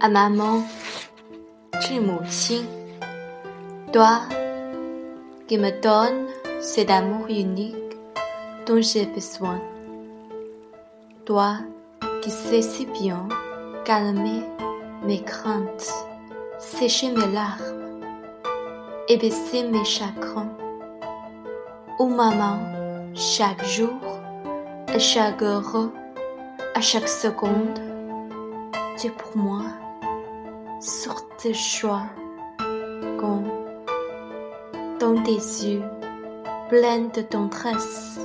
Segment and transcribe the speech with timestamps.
[0.00, 0.62] À maman，
[1.80, 2.66] 致母亲，
[3.92, 4.20] toi
[5.46, 6.26] qui me donnes
[6.60, 7.76] cet amour unique
[8.66, 9.60] dont j'ai besoin,
[11.24, 11.56] toi
[12.22, 13.26] qui sais si bien
[13.84, 14.42] calmer
[15.04, 15.92] mes craintes,
[16.58, 18.00] sécher mes larmes
[19.08, 20.48] et baisser mes chagrins.
[21.98, 22.58] Oh maman,
[23.14, 24.00] chaque jour,
[24.88, 25.90] à chaque heure,
[26.74, 27.78] à chaque seconde,
[28.98, 29.62] tu es pour moi
[30.79, 32.03] sur tes choix,
[33.17, 33.49] comme
[34.99, 35.83] dans tes yeux
[36.69, 38.19] pleins de tendresse.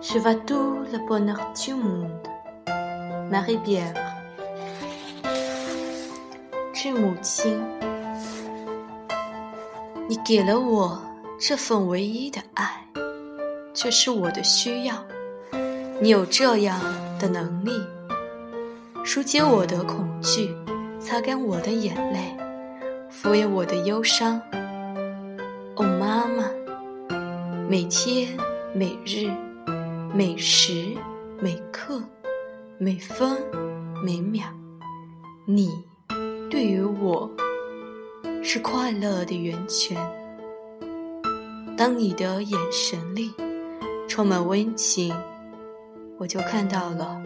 [0.00, 2.10] Je vois tout le bonheur du monde.
[3.30, 3.94] Marie Bière，
[6.72, 7.60] 致母亲，
[10.08, 10.98] 你给了我
[11.38, 12.84] 这份唯一的爱，
[13.74, 14.94] 这是我的需要。
[16.00, 16.80] 你有这样
[17.20, 17.72] 的能力。
[19.08, 20.54] 疏解我的恐惧，
[21.00, 22.36] 擦干我的眼泪，
[23.10, 24.38] 抚慰我的忧伤。
[25.76, 26.50] 哦，妈妈，
[27.70, 28.36] 每天、
[28.74, 29.30] 每日、
[30.14, 30.94] 每时、
[31.40, 32.02] 每刻、
[32.76, 33.34] 每分、
[34.04, 34.44] 每秒，
[35.46, 35.70] 你
[36.50, 37.30] 对于我
[38.42, 39.96] 是快乐的源泉。
[41.78, 43.32] 当你的眼神里
[44.06, 45.16] 充满温情，
[46.18, 47.22] 我就看到了。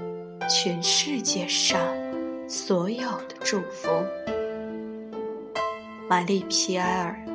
[0.48, 1.80] 全世界上
[2.48, 3.88] 所有的祝福，
[6.08, 7.31] 玛丽皮埃尔。